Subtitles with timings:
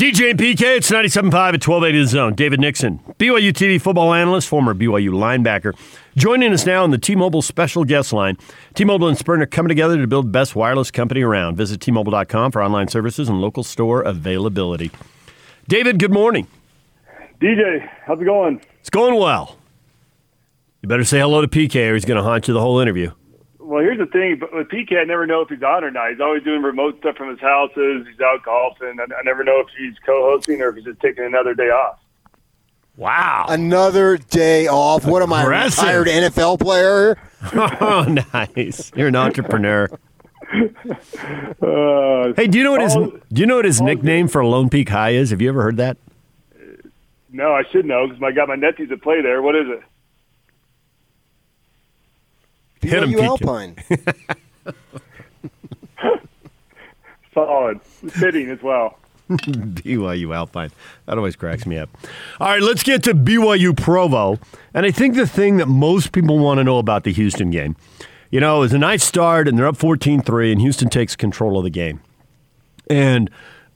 [0.00, 2.34] DJ and PK, it's 97.5 at 1280 The Zone.
[2.34, 5.78] David Nixon, BYU TV football analyst, former BYU linebacker,
[6.16, 8.38] joining us now on the T-Mobile special guest line.
[8.72, 11.56] T-Mobile and Sprint are coming together to build the best wireless company around.
[11.56, 14.90] Visit T-Mobile.com for online services and local store availability.
[15.68, 16.46] David, good morning.
[17.38, 18.62] DJ, how's it going?
[18.78, 19.58] It's going well.
[20.80, 23.12] You better say hello to PK or he's going to haunt you the whole interview.
[23.70, 24.36] Well, here's the thing.
[24.40, 26.10] But with PK, I never know if he's on or not.
[26.10, 28.04] He's always doing remote stuff from his houses.
[28.10, 28.96] He's out golfing.
[28.98, 32.00] I, I never know if he's co-hosting or if he's just taking another day off.
[32.96, 33.46] Wow.
[33.48, 35.04] Another day off.
[35.06, 37.16] What am I, a retired NFL player?
[37.54, 38.90] oh, nice.
[38.96, 39.88] You're an entrepreneur.
[41.62, 44.44] Uh, Hey, do you know what his all- do you know what his nickname for
[44.44, 45.30] Lone Peak High is?
[45.30, 45.96] Have you ever heard that?
[47.30, 49.40] no, I should know because I got my nephews that play there.
[49.42, 49.80] What is it?
[52.80, 53.76] Hit him, BYU Alpine.
[57.34, 58.98] Solid, fitting as well.
[59.30, 60.70] BYU Alpine.
[61.06, 61.88] That always cracks me up.
[62.40, 64.38] All right, let's get to BYU Provo.
[64.74, 67.76] And I think the thing that most people want to know about the Houston game,
[68.30, 71.14] you know, it was a nice start and they're up 14 3, and Houston takes
[71.14, 72.00] control of the game.
[72.88, 73.30] And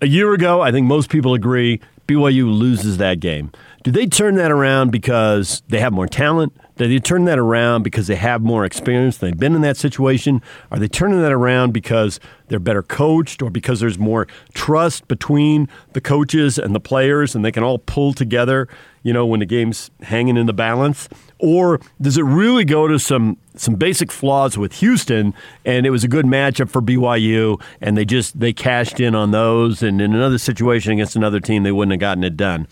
[0.05, 3.51] a year ago, I think most people agree BYU loses that game.
[3.85, 6.53] Do they turn that around because they have more talent?
[6.77, 9.17] Do they turn that around because they have more experience?
[9.17, 10.43] They've been in that situation.
[10.71, 15.71] Are they turning that around because they're better coached or because there's more trust between
[15.95, 18.69] the coaches and the players and they can all pull together,
[19.03, 21.09] you know, when the game's hanging in the balance?
[21.45, 25.35] Or does it really go to some some basic flaws with Houston
[25.67, 29.31] and it was a good matchup for BYU and they just they cashed in on
[29.31, 32.67] those and in another situation against another team they wouldn't have gotten it done.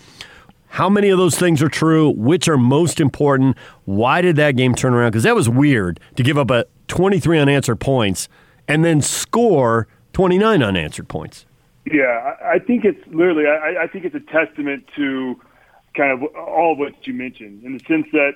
[0.69, 2.09] How many of those things are true?
[2.09, 3.59] Which are most important?
[3.85, 5.11] Why did that game turn around?
[5.11, 8.27] Because that was weird to give up a 23 unanswered points
[8.67, 11.45] and then score 29 unanswered points.
[11.85, 13.45] Yeah, I think it's literally.
[13.47, 15.39] I, I think it's a testament to
[15.95, 18.33] kind of all of what you mentioned, in the sense that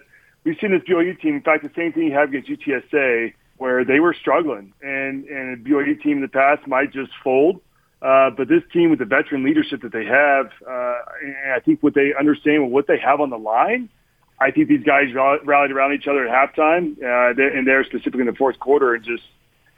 [0.46, 1.34] we've seen this BYU team.
[1.34, 5.54] In fact, the same thing you have against UTSA, where they were struggling, and and
[5.54, 7.60] a BYU team in the past might just fold.
[8.00, 11.82] Uh, but this team, with the veteran leadership that they have, uh, and I think
[11.82, 13.88] what they understand with what they have on the line,
[14.38, 18.26] I think these guys rallied around each other at halftime, uh, and they're specifically in
[18.26, 19.24] the fourth quarter, and just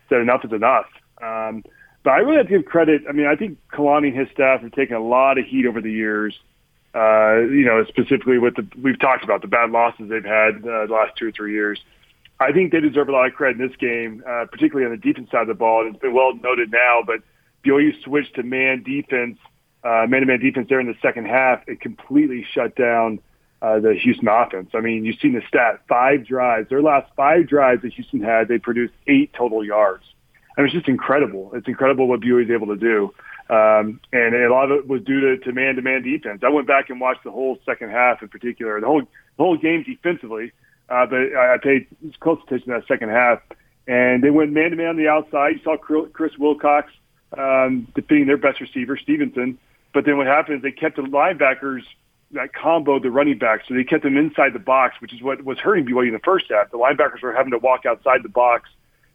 [0.09, 0.87] said enough is enough.
[1.23, 1.65] Um,
[2.03, 3.03] but I really have to give credit.
[3.09, 5.81] I mean, I think Kalani and his staff have taken a lot of heat over
[5.81, 6.37] the years.
[6.99, 10.87] Uh, you know, specifically with the we've talked about the bad losses they've had uh,
[10.87, 11.79] the last two or three years.
[12.41, 14.97] I think they deserve a lot of credit in this game, uh, particularly on the
[14.97, 15.83] defense side of the ball.
[15.87, 17.21] And it's been well noted now, but
[17.65, 19.39] BYU switched to man defense,
[19.85, 21.63] uh, man-to-man defense there in the second half.
[21.69, 23.21] It completely shut down
[23.63, 24.71] uh, the Houston offense.
[24.75, 26.69] I mean, you've seen the stat: five drives.
[26.69, 30.05] Their last five drives that Houston had, they produced eight total yards.
[30.57, 31.53] I mean, it's just incredible.
[31.55, 33.15] It's incredible what BYU is able to do.
[33.51, 36.43] Um, and a lot of it was due to, to man-to-man defense.
[36.45, 39.57] I went back and watched the whole second half in particular, the whole the whole
[39.57, 40.53] game defensively.
[40.89, 41.87] Uh, but I, paid
[42.21, 43.41] close attention to that second half,
[43.87, 45.57] and they went man-to-man on the outside.
[45.57, 46.93] You saw Chris Wilcox
[47.37, 49.59] um, defeating their best receiver, Stevenson.
[49.93, 51.83] But then what happened is they kept the linebackers
[52.33, 55.43] that combo the running backs, so they kept them inside the box, which is what
[55.45, 56.71] was hurting BYU in the first half.
[56.71, 58.69] The linebackers were having to walk outside the box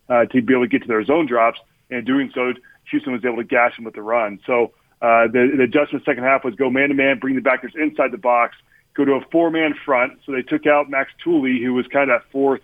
[0.09, 2.53] uh, to be able to get to their zone drops, and doing so,
[2.91, 4.39] Houston was able to gash them with the run.
[4.45, 4.71] So
[5.01, 8.11] uh, the, the adjustment second half was go man to man, bring the backers inside
[8.11, 8.55] the box,
[8.93, 10.19] go to a four man front.
[10.25, 12.61] So they took out Max Tooley, who was kind of that fourth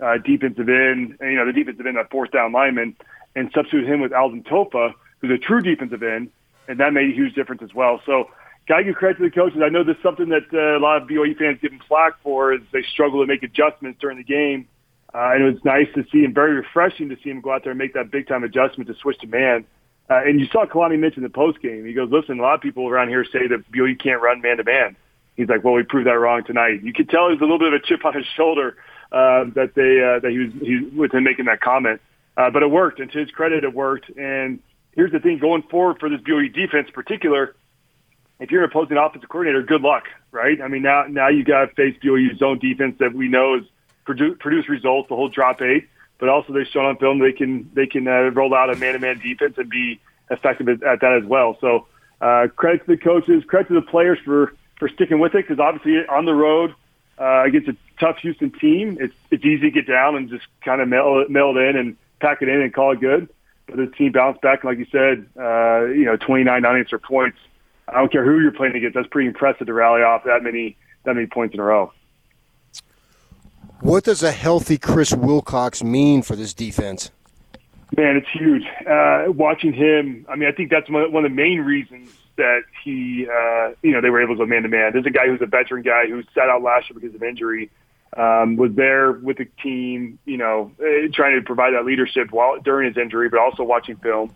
[0.00, 2.96] uh, defensive end, you know, the defensive end, that fourth down lineman,
[3.34, 6.30] and substitute him with Alden Tofa, who's a true defensive end,
[6.68, 8.00] and that made a huge difference as well.
[8.06, 8.30] So,
[8.68, 9.60] gotta give credit to the coaches.
[9.64, 12.22] I know this is something that uh, a lot of BYU fans give them flack
[12.22, 14.68] for, is they struggle to make adjustments during the game.
[15.12, 17.64] Uh, and it was nice to see and very refreshing to see him go out
[17.64, 19.64] there and make that big time adjustment to switch to man.
[20.08, 21.84] Uh, and you saw Kalani mention the post game.
[21.84, 24.56] He goes, "Listen, a lot of people around here say that BYU can't run man
[24.58, 24.96] to man."
[25.36, 27.72] He's like, "Well, we proved that wrong tonight." You could tell there's a little bit
[27.72, 28.76] of a chip on his shoulder
[29.12, 32.00] uh, that they uh, that he was he with him making that comment.
[32.36, 34.08] Uh, but it worked, and to his credit, it worked.
[34.16, 34.60] And
[34.92, 37.54] here's the thing: going forward for this BYU defense, in particular,
[38.40, 40.60] if you're an opposing offensive coordinator, good luck, right?
[40.60, 43.64] I mean, now now you got to face BYU's zone defense that we know is
[44.14, 47.70] produce, produce results, the whole drop eight, but also they've shown on film they can
[47.74, 51.24] they can uh, roll out a man-to-man defense and be effective at, at that as
[51.24, 51.56] well.
[51.60, 51.86] So
[52.20, 55.60] uh, credit to the coaches, credit to the players for for sticking with it because
[55.60, 56.74] obviously on the road
[57.18, 60.80] uh, against a tough Houston team, it's it's easy to get down and just kind
[60.80, 63.28] of mail, mail it in and pack it in and call it good.
[63.66, 67.38] But the team bounced back, like you said, uh, you know, 29 unanswered points.
[67.86, 68.94] I don't care who you're playing against.
[68.94, 71.92] That's pretty impressive to rally off that many that many points in a row.
[73.80, 77.10] What does a healthy Chris Wilcox mean for this defense?
[77.96, 78.64] Man, it's huge.
[78.86, 83.26] Uh, watching him, I mean, I think that's one of the main reasons that he,
[83.26, 84.92] uh, you know, they were able to go man to man.
[84.92, 87.70] There's a guy who's a veteran guy who sat out last year because of injury,
[88.16, 92.60] um, was there with the team, you know, eh, trying to provide that leadership while
[92.60, 94.32] during his injury, but also watching film.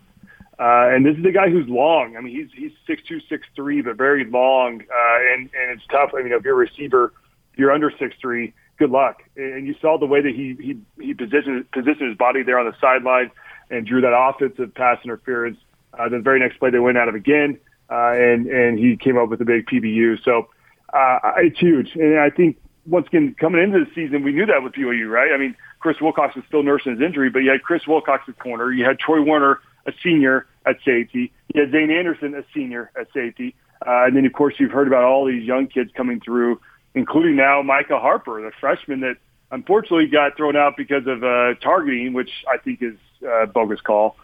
[0.57, 2.15] Uh, and this is a guy who's long.
[2.17, 5.85] I mean, he's he's six two, six three, but very long, uh, and and it's
[5.91, 6.11] tough.
[6.17, 7.13] I mean, if you're a receiver,
[7.57, 9.23] you're under six three, good luck.
[9.35, 12.65] And you saw the way that he he he positioned positioned his body there on
[12.65, 13.31] the sideline
[13.69, 15.57] and drew that offensive pass interference.
[15.93, 19.17] Uh, the very next play they went out of again, uh, and and he came
[19.17, 20.23] up with a big PBU.
[20.23, 20.49] So
[20.93, 24.61] uh, it's huge, and I think once again coming into the season, we knew that
[24.63, 25.31] with BYU, right?
[25.33, 28.37] I mean, Chris Wilcox was still nursing his injury, but you had Chris Wilcox at
[28.39, 32.91] corner, you had Troy Warner, a senior at safety, you had Zayne Anderson, a senior
[32.99, 33.55] at safety,
[33.85, 36.59] uh, and then of course you've heard about all these young kids coming through,
[36.95, 39.17] including now Micah Harper, the freshman that
[39.51, 42.95] unfortunately got thrown out because of uh, targeting, which I think is
[43.27, 44.15] uh, bogus call.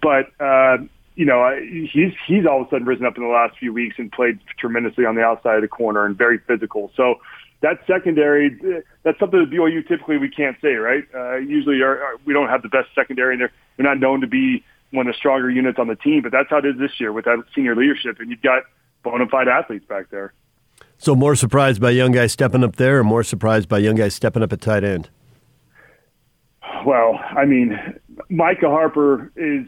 [0.00, 0.78] But uh,
[1.16, 3.96] you know, he's he's all of a sudden risen up in the last few weeks
[3.98, 6.92] and played tremendously on the outside of the corner and very physical.
[6.96, 7.16] So
[7.60, 8.56] that secondary,
[9.02, 11.04] that's something that BYU typically we can't say, right?
[11.12, 14.20] Uh, usually our, our, we don't have the best secondary, and they're, they're not known
[14.20, 16.22] to be one of the stronger units on the team.
[16.22, 18.62] But that's how it is this year with that senior leadership, and you've got
[19.02, 20.32] bona fide athletes back there.
[20.98, 24.14] So more surprised by young guys stepping up there, or more surprised by young guys
[24.14, 25.10] stepping up at tight end?
[26.84, 27.78] Well, I mean,
[28.28, 29.66] Micah Harper is.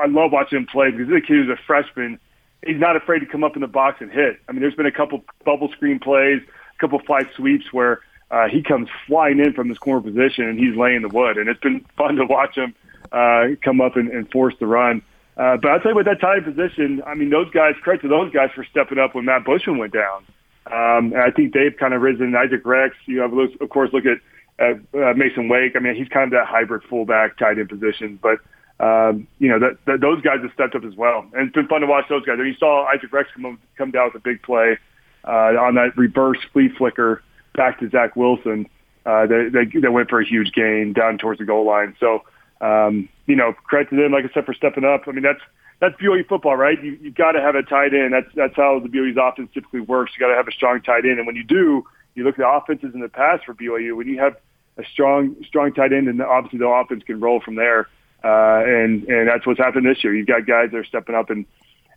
[0.00, 2.18] I love watching him play because a kid who's a freshman.
[2.64, 4.38] He's not afraid to come up in the box and hit.
[4.48, 6.40] I mean, there's been a couple bubble screen plays
[6.74, 8.00] a couple fly sweeps where
[8.30, 11.36] uh, he comes flying in from his corner position and he's laying the wood.
[11.36, 12.74] And it's been fun to watch him
[13.10, 15.02] uh, come up and, and force the run.
[15.36, 18.02] Uh, but I'll tell you what, that tight end position, I mean, those guys, credit
[18.02, 20.24] to those guys for stepping up when Matt Bushman went down.
[20.66, 22.34] Um, and I think they've kind of risen.
[22.36, 24.18] Isaac Rex, you know, of course, look at
[24.58, 25.74] uh, uh, Mason Wake.
[25.74, 28.18] I mean, he's kind of that hybrid fullback tight end position.
[28.22, 28.38] But,
[28.78, 31.26] um, you know, that, that those guys have stepped up as well.
[31.34, 32.38] And it's been fun to watch those guys.
[32.38, 34.78] And you saw Isaac Rex come, come down with a big play
[35.24, 37.22] uh, on that reverse flea flicker
[37.54, 38.66] back to Zach Wilson.
[39.04, 41.96] Uh, they, they, they went for a huge gain down towards the goal line.
[41.98, 42.22] So,
[42.62, 45.02] um, you know, credit to them, like I said, for stepping up.
[45.06, 45.40] I mean, that's
[45.80, 46.82] that's BYU football, right?
[46.82, 48.14] You you got to have a tight end.
[48.14, 50.12] That's that's how the BYU's offense typically works.
[50.14, 52.38] You got to have a strong tight end, and when you do, you look at
[52.38, 53.96] the offenses in the past for BYU.
[53.96, 54.36] When you have
[54.78, 57.88] a strong strong tight end, and obviously the offense can roll from there.
[58.24, 60.14] Uh, and and that's what's happened this year.
[60.14, 61.44] You've got guys that are stepping up, and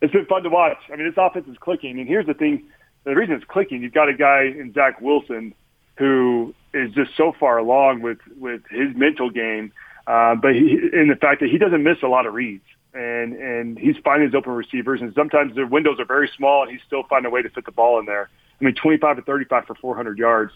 [0.01, 0.77] it's been fun to watch.
[0.91, 1.99] I mean, this offense is clicking.
[1.99, 2.63] And here's the thing:
[3.03, 5.53] the reason it's clicking, you've got a guy in Zach Wilson
[5.97, 9.71] who is just so far along with with his mental game,
[10.07, 13.33] uh, but he, in the fact that he doesn't miss a lot of reads, and
[13.33, 16.81] and he's finding his open receivers, and sometimes the windows are very small, and he's
[16.85, 18.29] still finding a way to fit the ball in there.
[18.59, 20.53] I mean, 25 to 35 for 400 yards.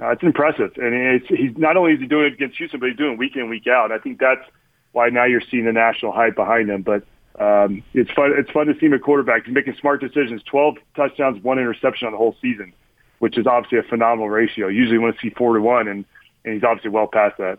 [0.00, 2.88] Uh, it's impressive, and it's, he's not only is he doing it against Houston, but
[2.88, 3.92] he's doing it week in week out.
[3.92, 4.42] I think that's
[4.92, 6.82] why now you're seeing the national hype behind him.
[6.82, 7.04] But
[7.38, 8.32] um, it's fun.
[8.36, 9.44] It's fun to see him a quarterback.
[9.44, 10.42] He's making smart decisions.
[10.44, 12.72] Twelve touchdowns, one interception on the whole season,
[13.18, 14.68] which is obviously a phenomenal ratio.
[14.68, 16.04] Usually, you want to see four to one, and
[16.44, 17.58] and he's obviously well past that.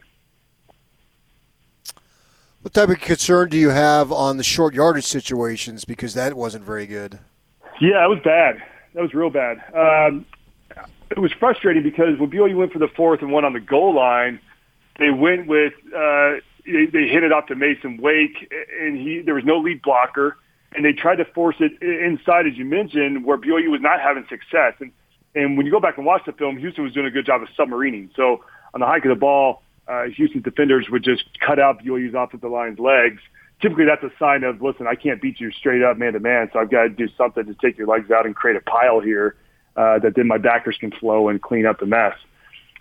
[2.66, 5.86] What type of concern do you have on the short yardage situations?
[5.86, 7.20] Because that wasn't very good.
[7.80, 8.58] Yeah, it was bad.
[8.96, 9.58] That was real bad.
[9.76, 10.26] Um,
[11.12, 13.94] it was frustrating because when BYU went for the fourth and one on the goal
[13.94, 14.40] line,
[14.98, 15.74] they went with.
[15.96, 18.52] Uh, they, they hit it off to Mason Wake,
[18.82, 20.36] and he there was no lead blocker,
[20.74, 24.26] and they tried to force it inside, as you mentioned, where BYU was not having
[24.28, 24.74] success.
[24.80, 24.92] And
[25.36, 27.44] and when you go back and watch the film, Houston was doing a good job
[27.44, 28.10] of submarining.
[28.16, 32.16] So on the hike of the ball, uh, Houston's defenders would just cut out BYU's
[32.16, 33.22] offensive line's legs.
[33.62, 36.50] Typically, that's a sign of listen, I can't beat you straight up man to man,
[36.52, 39.00] so I've got to do something to take your legs out and create a pile
[39.00, 39.36] here
[39.76, 42.14] uh, that then my backers can flow and clean up the mess.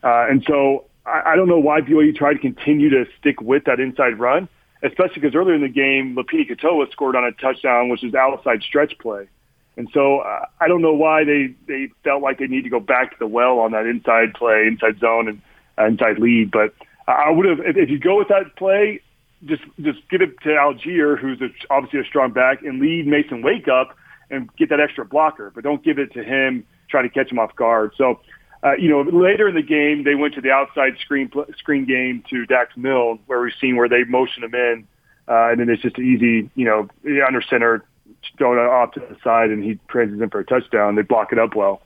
[0.03, 3.65] Uh, and so I, I don't know why BYU tried to continue to stick with
[3.65, 4.49] that inside run,
[4.83, 8.63] especially because earlier in the game, Lopini Katoa scored on a touchdown, which is outside
[8.63, 9.29] stretch play.
[9.77, 12.81] And so uh, I don't know why they, they felt like they need to go
[12.81, 15.43] back to the well on that inside play, inside zone, and
[15.79, 16.51] uh, inside lead.
[16.51, 16.75] But
[17.07, 19.01] I would have, if, if you go with that play,
[19.45, 23.43] just just give it to Allgeier, who's a, obviously a strong back, and lead Mason
[23.43, 23.97] Wake up
[24.31, 25.53] and get that extra blocker.
[25.55, 27.93] But don't give it to him, try to catch him off guard.
[27.97, 28.21] So
[28.65, 32.25] uh, you know, later in the game, they went to the outside screen screen game
[32.31, 34.87] to Dax Milne, where we've seen where they motion him in,
[35.29, 37.85] uh, and then it's just easy, you know, the under center,
[38.23, 40.95] it off to the side, and he transitions in for a touchdown.
[40.95, 41.83] They block it up well.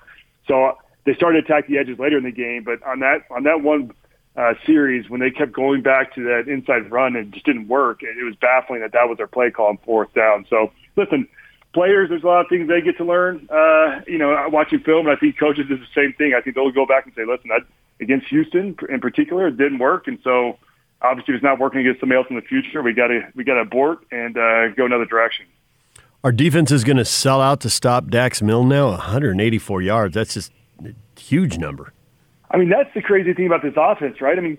[0.46, 3.24] So uh, they started to attack the edges later in the game, but on that
[3.28, 3.90] on that one
[4.38, 8.02] uh, series, when they kept going back to that inside run and just didn't work,
[8.02, 10.46] it, was baffling that that was their play call on fourth down.
[10.48, 11.26] So listen,
[11.74, 13.48] players, there's a lot of things they get to learn.
[13.50, 16.34] Uh, you know, watching film, and I think coaches do the same thing.
[16.38, 17.62] I think they'll go back and say, listen, that
[18.00, 20.56] against Houston in particular, it didn't work, and so
[21.02, 23.42] obviously, if it's not working against somebody else in the future, we got to we
[23.42, 25.46] got to abort and uh, go another direction.
[26.22, 30.14] Our defense is going to sell out to stop Dax Milne now, 184 yards.
[30.14, 30.52] That's just
[30.84, 31.92] a huge number.
[32.50, 34.38] I mean, that's the crazy thing about this offense, right?
[34.38, 34.58] I mean,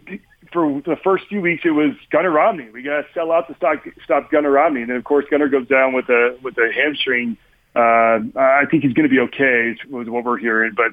[0.54, 2.70] for the first few weeks, it was Gunnar Romney.
[2.70, 5.50] We got to sell out to stop stop Gunnar Romney, and then of course Gunnar
[5.50, 7.38] goes down with a with a hamstring.
[7.76, 9.76] Uh, I think he's going to be okay.
[9.90, 10.92] Was what we're hearing, but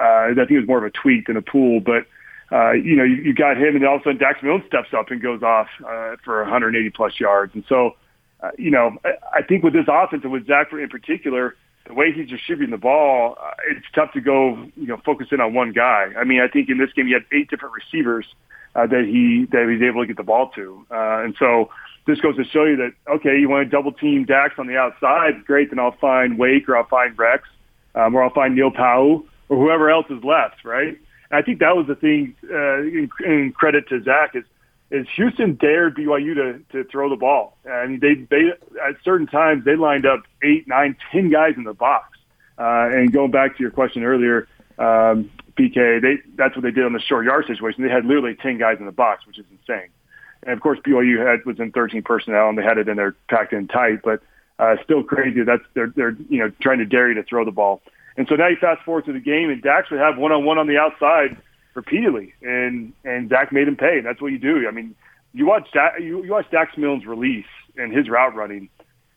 [0.00, 1.80] uh, I think it was more of a tweak than a pull.
[1.80, 2.06] But
[2.50, 4.64] uh, you know, you, you got him, and then all of a sudden Dax Milne
[4.66, 7.96] steps up and goes off uh, for 180 plus yards, and so
[8.42, 11.94] uh, you know, I, I think with this offense and with Zach in particular, the
[11.94, 15.54] way he's distributing the ball, uh, it's tough to go, you know, focus in on
[15.54, 16.08] one guy.
[16.16, 18.26] I mean, I think in this game he had eight different receivers
[18.74, 21.70] uh, that he that he's able to get the ball to, uh, and so
[22.06, 24.76] this goes to show you that okay, you want to double team Dax on the
[24.76, 25.70] outside, great.
[25.70, 27.48] Then I'll find Wake or I'll find Rex,
[27.94, 30.98] um, or I'll find Neil Pau'u or whoever else is left, right?
[31.30, 32.34] And I think that was the thing.
[32.44, 34.44] Uh, in, in credit to Zach is
[34.92, 38.52] is Houston dared BYU to, to throw the ball, and they they
[38.86, 42.18] at certain times they lined up eight, nine, ten guys in the box.
[42.58, 44.46] Uh, and going back to your question earlier,
[44.78, 47.82] um, PK, they that's what they did on the short yard situation.
[47.82, 49.88] They had literally ten guys in the box, which is insane.
[50.42, 53.14] And of course, BYU had was in 13 personnel, and they had it in there
[53.30, 54.22] packed in tight, but
[54.58, 55.42] uh, still crazy.
[55.42, 57.80] That's they're they're you know trying to dare you to throw the ball.
[58.18, 60.44] And so now you fast forward to the game, and Dax would have one on
[60.44, 61.38] one on the outside
[61.74, 63.98] repeatedly, and and Zach made him pay.
[63.98, 64.66] And that's what you do.
[64.68, 64.94] I mean,
[65.32, 68.68] you watch Dak, you, you watch Dax Milne's release and his route running.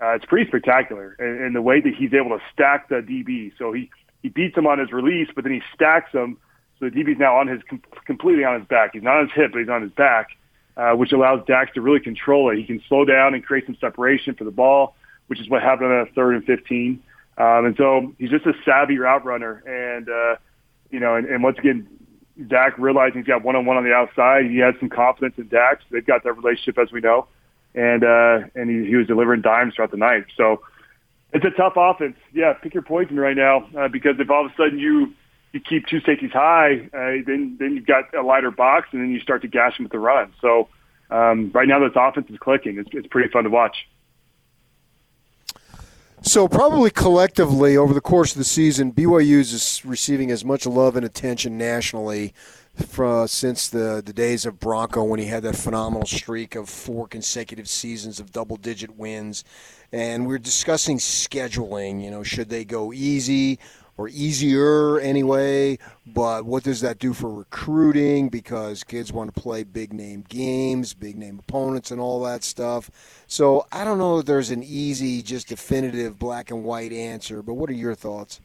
[0.02, 3.52] Uh, it's pretty spectacular, and, and the way that he's able to stack the DB.
[3.58, 3.90] So he
[4.22, 6.38] he beats him on his release, but then he stacks him.
[6.80, 8.92] So the DB's now on his com- completely on his back.
[8.94, 10.30] He's not on his hip, but he's on his back,
[10.76, 12.58] uh, which allows Dax to really control it.
[12.58, 14.96] He can slow down and create some separation for the ball,
[15.28, 17.02] which is what happened on a third and fifteen.
[17.38, 20.36] Um, and so he's just a savvy route runner, and uh,
[20.90, 21.88] you know, and, and once again,
[22.50, 24.46] Zach realizing he's got one on one on the outside.
[24.46, 25.84] He has some confidence in Dax.
[25.90, 27.28] They've got that relationship as we know.
[27.74, 30.26] And uh and he, he was delivering dimes throughout the night.
[30.38, 30.62] So
[31.34, 32.16] it's a tough offense.
[32.34, 35.14] Yeah, pick your poison right now, uh, because if all of a sudden you
[35.52, 39.12] you keep two safeties high, uh, then then you've got a lighter box, and then
[39.12, 40.34] you start to gash them with the run.
[40.42, 40.68] So
[41.10, 42.78] um, right now, this offense is clicking.
[42.78, 43.76] It's, it's pretty fun to watch.
[46.26, 50.96] So probably collectively over the course of the season, BYU is receiving as much love
[50.96, 52.34] and attention nationally
[52.74, 57.08] for, since the, the days of Bronco when he had that phenomenal streak of four
[57.08, 59.44] consecutive seasons of double digit wins.
[59.92, 62.04] And we're discussing scheduling.
[62.04, 63.60] You know, should they go easy
[63.98, 65.78] or easier anyway.
[66.06, 68.30] But what does that do for recruiting?
[68.30, 72.90] Because kids want to play big name games, big name opponents, and all that stuff.
[73.28, 77.42] So I don't know if there's an easy, just definitive black and white answer.
[77.42, 78.42] But what are your thoughts?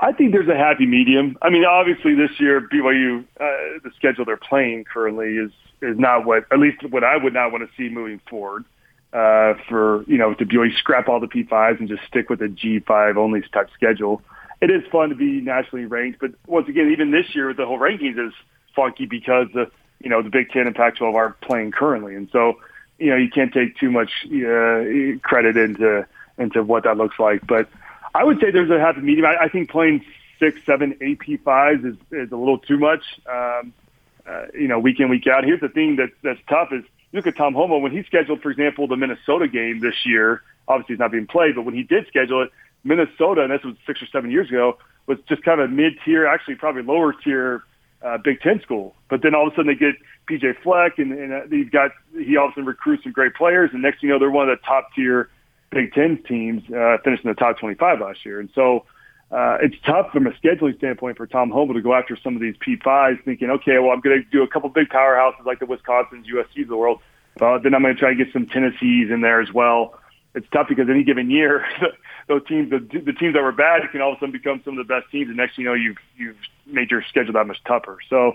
[0.00, 1.38] I think there's a happy medium.
[1.40, 3.44] I mean, obviously this year BYU, uh,
[3.82, 5.52] the schedule they're playing currently is
[5.82, 8.64] is not what, at least what I would not want to see moving forward.
[9.12, 12.48] Uh, for you know, to BYU scrap all the P5s and just stick with a
[12.48, 14.20] G5 only type schedule
[14.64, 16.20] it is fun to be nationally ranked.
[16.20, 18.32] But once again, even this year, the whole rankings is
[18.74, 22.58] funky because the you know the Big Ten and Pac-12 are playing currently, and so
[22.98, 26.06] you know you can't take too much uh, credit into
[26.38, 27.46] into what that looks like.
[27.46, 27.68] But
[28.14, 29.26] I would say there's a happy medium.
[29.26, 30.04] I, I think playing
[30.38, 33.02] six, seven, eight P5s is is a little too much.
[33.30, 33.74] Um,
[34.26, 35.44] uh, you know, week in week out.
[35.44, 38.50] Here's the thing that that's tough is look at Tom Holmoe when he scheduled, for
[38.50, 40.42] example, the Minnesota game this year.
[40.66, 42.50] Obviously, it's not being played, but when he did schedule it,
[42.84, 46.26] Minnesota, and this was six or seven years ago, was just kind of a mid-tier,
[46.26, 47.62] actually probably lower tier
[48.02, 48.94] uh, Big Ten school.
[49.08, 49.94] But then all of a sudden they get
[50.28, 54.00] PJ Fleck, and, and uh, you've got he also recruits some great players, and next
[54.00, 55.30] thing you know they're one of the top tier
[55.70, 58.38] Big Ten teams, uh, finished in the top 25 last year.
[58.38, 58.84] And so
[59.30, 62.40] uh, it's tough from a scheduling standpoint for Tom Holmoe to go after some of
[62.40, 65.66] these P5s, thinking, okay, well I'm going to do a couple big powerhouses like the
[65.66, 67.00] Wisconsin's, USC's of the world.
[67.40, 69.98] Uh, then I'm going to try to get some Tennessees in there as well.
[70.34, 71.64] It's tough because any given year,
[72.28, 74.78] those teams, the, the teams that were bad, can all of a sudden become some
[74.78, 75.28] of the best teams.
[75.28, 76.36] And next, you know, you've you've
[76.66, 77.98] made your schedule that much tougher.
[78.10, 78.32] So,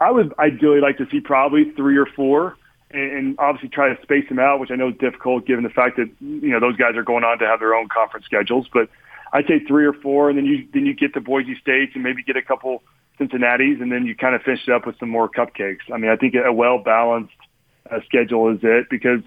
[0.00, 2.56] I would ideally like to see probably three or four,
[2.90, 5.70] and, and obviously try to space them out, which I know is difficult given the
[5.70, 8.66] fact that you know those guys are going on to have their own conference schedules.
[8.72, 8.88] But
[9.32, 12.02] I'd say three or four, and then you then you get to Boise State and
[12.02, 12.82] maybe get a couple
[13.18, 15.90] Cincinnati's, and then you kind of finish it up with some more cupcakes.
[15.92, 17.34] I mean, I think a well balanced
[17.90, 19.20] uh, schedule is it because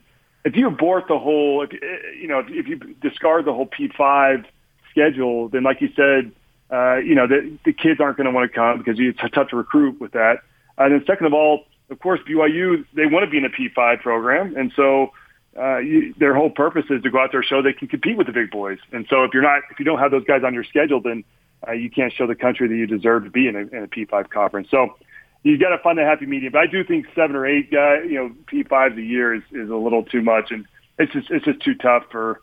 [0.46, 1.72] if you abort the whole, if,
[2.20, 4.46] you know, if, you discard the whole P5
[4.92, 6.32] schedule, then like you said,
[6.72, 9.50] uh, you know, the, the kids aren't going to want to come because it's tough
[9.50, 10.40] to recruit with that.
[10.78, 14.02] And then second of all, of course, BYU, they want to be in a P5
[14.02, 14.56] program.
[14.56, 15.12] And so
[15.58, 18.18] uh, you, their whole purpose is to go out there and show they can compete
[18.18, 18.78] with the big boys.
[18.92, 21.24] And so if you're not, if you don't have those guys on your schedule, then
[21.68, 23.88] uh, you can't show the country that you deserve to be in a, in a
[23.88, 24.70] P5 conference.
[24.70, 24.96] So
[25.44, 26.52] you got to find a happy medium.
[26.52, 29.44] But I do think seven or eight guy, you know, P fives a year is,
[29.52, 30.66] is a little too much, and
[30.98, 32.42] it's just it's just too tough for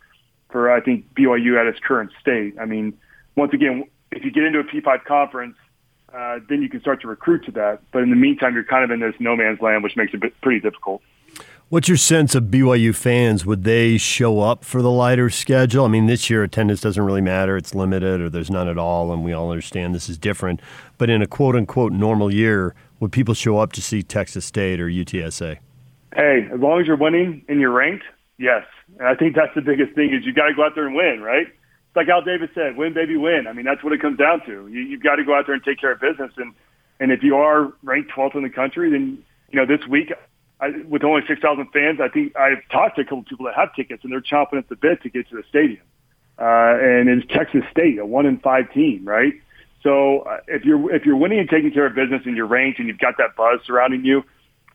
[0.51, 2.55] for I think BYU at its current state.
[2.61, 2.97] I mean,
[3.37, 5.57] once again, if you get into a P5 conference,
[6.15, 7.83] uh, then you can start to recruit to that.
[7.93, 10.41] But in the meantime, you're kind of in this no man's land, which makes it
[10.41, 11.03] pretty difficult.
[11.69, 13.45] What's your sense of BYU fans?
[13.45, 15.85] Would they show up for the lighter schedule?
[15.85, 17.57] I mean, this year attendance doesn't really matter.
[17.57, 20.61] It's limited or there's none at all, and we all understand this is different.
[20.97, 24.81] But in a quote unquote normal year, would people show up to see Texas State
[24.81, 25.59] or UTSA?
[26.15, 28.05] Hey, as long as you're winning and you're ranked,
[28.39, 28.65] yes.
[28.99, 30.95] And I think that's the biggest thing is you got to go out there and
[30.95, 31.47] win, right?
[31.47, 33.47] It's like Al Davis said, win, baby, win.
[33.49, 34.69] I mean, that's what it comes down to.
[34.69, 36.33] You, you've got to go out there and take care of business.
[36.37, 36.55] And,
[37.01, 40.13] and if you are ranked 12th in the country, then, you know, this week–
[40.61, 43.55] I, with only 6,000 fans, I think I've talked to a couple of people that
[43.55, 45.83] have tickets, and they're chomping at the bit to get to the stadium.
[46.39, 49.35] Uh, and it's Texas State, a one in five team, right?
[49.87, 52.81] So uh, if you're if you're winning and taking care of business and you're ranked
[52.81, 54.25] and you've got that buzz surrounding you,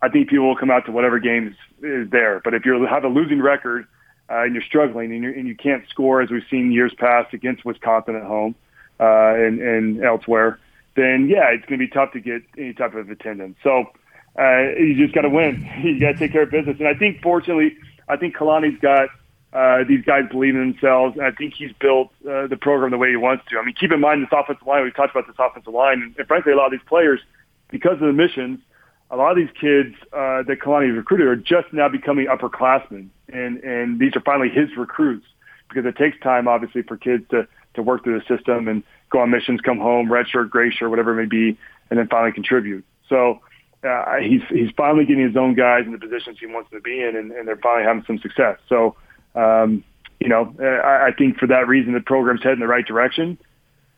[0.01, 1.53] I think people will come out to whatever games
[1.83, 2.39] is there.
[2.41, 3.87] But if you have a losing record
[4.29, 7.33] uh, and you're struggling and, you're, and you can't score, as we've seen years past
[7.33, 8.55] against Wisconsin at home
[9.01, 10.59] uh, and, and elsewhere,
[10.95, 13.57] then yeah, it's going to be tough to get any type of attendance.
[13.63, 13.91] So
[14.39, 15.69] uh, you just got to win.
[15.83, 16.77] you got to take care of business.
[16.79, 17.75] And I think, fortunately,
[18.07, 19.09] I think Kalani's got
[19.53, 22.97] uh, these guys believe in themselves, and I think he's built uh, the program the
[22.97, 23.57] way he wants to.
[23.57, 24.83] I mean, keep in mind this offensive line.
[24.83, 27.19] We've talked about this offensive line, and, and frankly, a lot of these players,
[27.69, 28.59] because of the missions,
[29.09, 33.57] a lot of these kids uh, that Kalani recruited are just now becoming upperclassmen, and
[33.63, 35.25] and these are finally his recruits
[35.67, 39.19] because it takes time, obviously, for kids to to work through the system and go
[39.19, 41.57] on missions, come home, red shirt, gray shirt, whatever it may be,
[41.89, 42.85] and then finally contribute.
[43.07, 43.41] So
[43.83, 46.83] uh, he's he's finally getting his own guys in the positions he wants them to
[46.83, 48.57] be in, and, and they're finally having some success.
[48.69, 48.95] So,
[49.35, 49.83] um,
[50.19, 53.37] you know, I, I think for that reason, the program's heading in the right direction.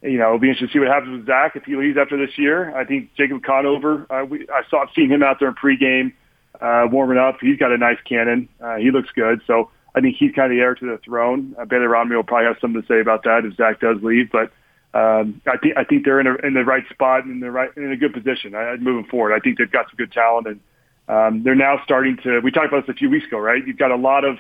[0.01, 2.17] You know, it'll be interesting to see what happens with Zach if he leaves after
[2.17, 2.75] this year.
[2.75, 6.13] I think Jacob Conover, uh, we, I saw seen him out there in pregame
[6.59, 7.37] uh, warming up.
[7.39, 8.49] He's got a nice cannon.
[8.59, 9.41] Uh, he looks good.
[9.47, 11.55] So I think he's kind of the heir to the throne.
[11.57, 14.29] Uh, Baylor Romney will probably have something to say about that if Zach does leave,
[14.31, 14.51] but
[14.93, 17.49] um, I think I think they're in, a, in the right spot and in the
[17.49, 18.53] right in a good position.
[18.53, 20.59] I, moving forward, I think they've got some good talent, and
[21.07, 22.39] um, they're now starting to.
[22.41, 23.65] We talked about this a few weeks ago, right?
[23.65, 24.37] You've got a lot of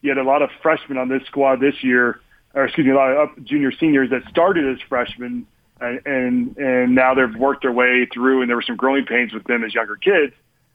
[0.00, 2.20] you had a lot of freshmen on this squad this year,
[2.54, 5.46] or excuse me, a lot of junior seniors that started as freshmen,
[5.80, 9.44] and and, now they've worked their way through, and there were some growing pains with
[9.44, 10.34] them as younger kids.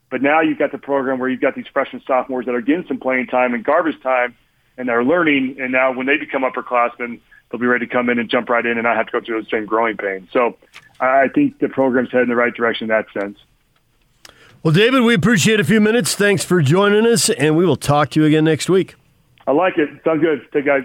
[0.09, 2.86] But now you've got the program where you've got these freshmen, sophomores that are getting
[2.88, 4.36] some playing time and garbage time,
[4.77, 5.57] and they're learning.
[5.59, 7.19] And now when they become upperclassmen
[7.53, 9.21] they'll be ready to come in and jump right in and not have to go
[9.21, 10.27] through those same growing pains.
[10.33, 10.57] So
[10.99, 13.38] I think the program's heading in the right direction in that sense.
[14.63, 16.15] Well, David, we appreciate a few minutes.
[16.15, 18.95] Thanks for joining us, and we will talk to you again next week.
[19.47, 19.89] I like it.
[20.06, 20.47] Sounds good.
[20.53, 20.84] Take guys.